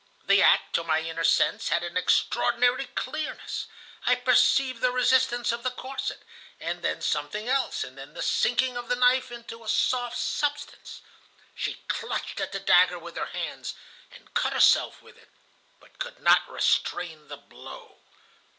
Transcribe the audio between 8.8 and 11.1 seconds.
the knife into a soft substance.